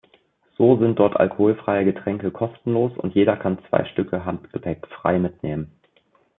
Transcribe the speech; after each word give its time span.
So 0.57 0.79
sind 0.79 0.97
dort 0.97 1.15
alkoholfreie 1.15 1.85
Getränke 1.85 2.31
kostenlos 2.31 2.91
und 2.97 3.13
jeder 3.13 3.37
kann 3.37 3.59
zwei 3.69 3.85
Stücke 3.85 4.25
Handgepäck 4.25 4.87
frei 4.87 5.19
mitnehmen. 5.19 5.71